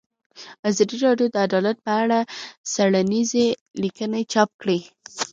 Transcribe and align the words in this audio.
ازادي 0.69 0.95
راډیو 1.05 1.27
د 1.31 1.35
عدالت 1.47 1.77
په 1.85 1.91
اړه 2.01 2.19
څېړنیزې 2.71 3.47
لیکنې 3.81 4.21
چاپ 4.33 4.49
کړي. 4.61 4.79